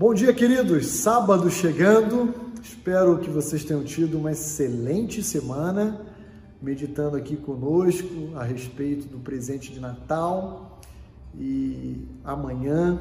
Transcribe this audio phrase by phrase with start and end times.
[0.00, 0.86] Bom dia, queridos.
[0.86, 2.32] Sábado chegando.
[2.62, 6.00] Espero que vocês tenham tido uma excelente semana,
[6.62, 10.80] meditando aqui conosco a respeito do presente de Natal.
[11.38, 12.98] E amanhã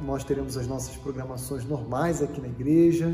[0.00, 3.12] nós teremos as nossas programações normais aqui na igreja.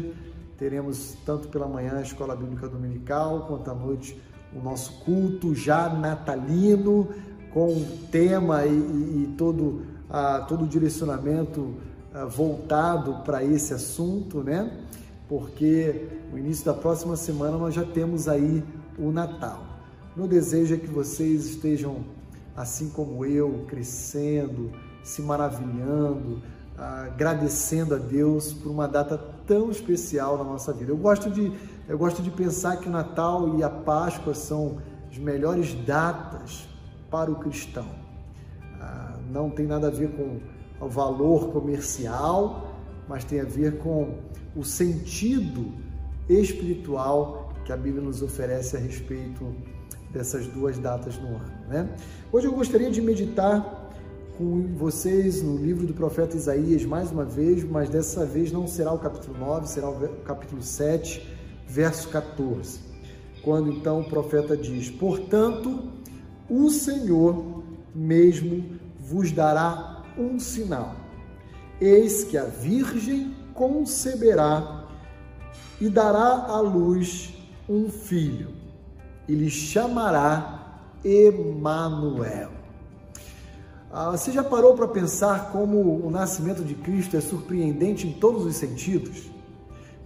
[0.59, 4.14] Teremos tanto pela manhã a escola bíblica dominical, quanto à noite
[4.55, 7.09] o nosso culto já natalino,
[7.50, 7.82] com
[8.12, 14.70] tema e, e, e todo, a, todo o direcionamento ah, voltado para esse assunto, né?
[15.29, 18.65] Porque no início da próxima semana nós já temos aí
[18.98, 19.62] o Natal.
[20.16, 22.05] Meu desejo é que vocês estejam,
[22.56, 24.70] assim como eu, crescendo,
[25.02, 26.41] se maravilhando,
[26.79, 30.92] agradecendo a Deus por uma data tão especial na nossa vida.
[30.92, 31.53] Eu gosto de,
[31.89, 34.78] eu gosto de pensar que o Natal e a Páscoa são
[35.11, 36.69] as melhores datas
[37.11, 37.89] para o cristão.
[38.80, 40.39] Ah, não tem nada a ver com
[40.80, 42.74] ao valor comercial,
[43.08, 44.19] mas tem a ver com
[44.55, 45.72] o sentido
[46.28, 49.55] espiritual que a Bíblia nos oferece a respeito
[50.10, 51.68] dessas duas datas no ano.
[51.68, 51.88] Né?
[52.33, 53.91] Hoje eu gostaria de meditar
[54.38, 58.92] com vocês no livro do profeta Isaías mais uma vez, mas dessa vez não será
[58.92, 61.27] o capítulo 9, será o capítulo 7,
[61.66, 62.80] verso 14.
[63.42, 65.90] Quando então o profeta diz: Portanto,
[66.48, 67.62] o Senhor
[67.94, 68.64] mesmo
[68.98, 70.97] vos dará um sinal.
[71.81, 74.84] Eis que a Virgem conceberá
[75.81, 77.34] e dará à luz
[77.69, 78.50] um filho,
[79.28, 82.50] e lhe chamará Emanuel.
[83.91, 88.45] Ah, você já parou para pensar como o nascimento de Cristo é surpreendente em todos
[88.45, 89.30] os sentidos?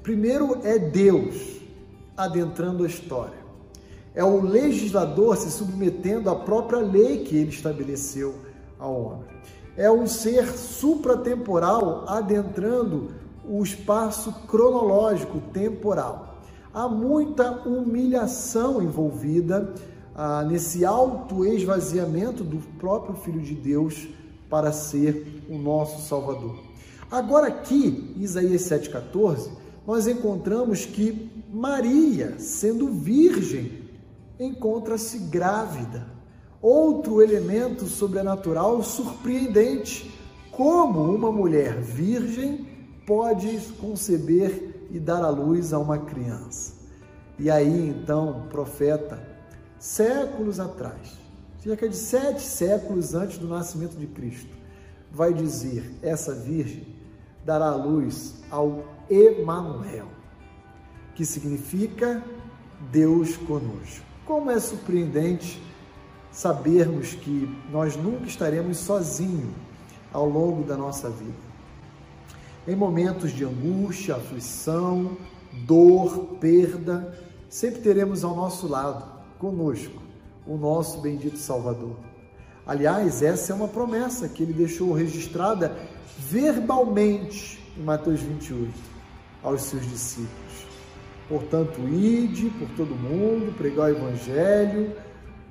[0.02, 1.60] Primeiro é Deus
[2.16, 3.38] adentrando a história.
[4.14, 8.34] É o legislador se submetendo à própria lei que ele estabeleceu
[8.78, 9.28] ao homem
[9.76, 13.10] é um ser supratemporal adentrando
[13.48, 16.38] o espaço cronológico temporal.
[16.72, 19.74] Há muita humilhação envolvida
[20.14, 24.08] ah, nesse alto esvaziamento do próprio Filho de Deus
[24.48, 26.56] para ser o nosso Salvador.
[27.10, 29.50] Agora aqui, Isaías 7,14,
[29.86, 33.88] nós encontramos que Maria, sendo virgem,
[34.38, 36.19] encontra-se grávida
[36.60, 40.14] outro elemento sobrenatural surpreendente.
[40.50, 42.66] Como uma mulher virgem
[43.06, 46.74] pode conceber e dar à luz a uma criança?
[47.38, 49.26] E aí então, profeta,
[49.78, 51.18] séculos atrás,
[51.62, 54.54] cerca de sete séculos antes do nascimento de Cristo,
[55.10, 56.86] vai dizer: essa virgem
[57.44, 60.08] dará luz ao Emanuel,
[61.14, 62.22] que significa
[62.92, 64.04] Deus conosco.
[64.26, 65.60] Como é surpreendente
[66.32, 69.52] sabermos que nós nunca estaremos sozinhos
[70.12, 71.50] ao longo da nossa vida.
[72.66, 75.16] Em momentos de angústia, aflição,
[75.66, 79.04] dor, perda, sempre teremos ao nosso lado,
[79.38, 80.00] conosco,
[80.46, 81.96] o nosso bendito Salvador.
[82.66, 85.76] Aliás, essa é uma promessa que ele deixou registrada
[86.18, 88.72] verbalmente em Mateus 28
[89.42, 90.30] aos seus discípulos.
[91.28, 94.92] Portanto, ide por todo mundo, pregar o evangelho,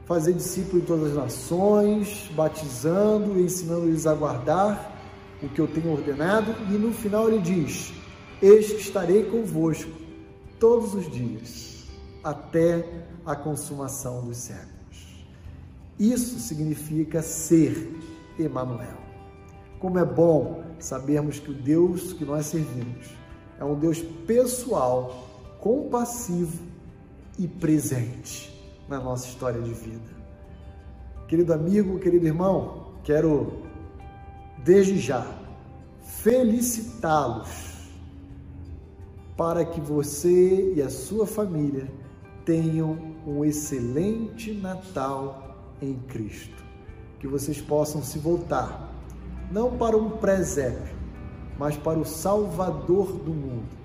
[0.09, 4.99] fazer discípulo de todas as nações, batizando e ensinando-lhes a guardar
[5.41, 6.51] o que eu tenho ordenado.
[6.67, 7.93] E no final ele diz:
[8.41, 9.91] Eis que estarei convosco
[10.59, 11.85] todos os dias,
[12.23, 15.27] até a consumação dos séculos.
[15.99, 17.95] Isso significa ser
[18.39, 18.97] Emanuel.
[19.79, 23.05] Como é bom sabermos que o Deus que nós servimos
[23.59, 26.57] é um Deus pessoal, compassivo
[27.37, 28.58] e presente
[28.89, 30.19] na nossa história de vida.
[31.27, 33.61] Querido amigo, querido irmão, quero
[34.65, 35.25] desde já
[36.01, 37.87] felicitá-los
[39.37, 41.87] para que você e a sua família
[42.43, 46.63] tenham um excelente Natal em Cristo.
[47.19, 48.91] Que vocês possam se voltar,
[49.51, 50.97] não para um presépio,
[51.59, 53.77] mas para o Salvador do mundo,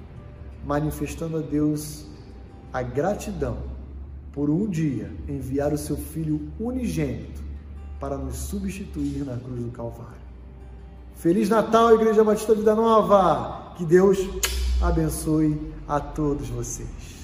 [0.64, 2.06] manifestando a Deus
[2.72, 3.73] a gratidão
[4.34, 7.40] por um dia enviar o seu Filho unigênito
[8.00, 10.24] para nos substituir na cruz do Calvário.
[11.14, 13.72] Feliz Natal, Igreja Batista Vida Nova!
[13.76, 14.18] Que Deus
[14.82, 17.23] abençoe a todos vocês.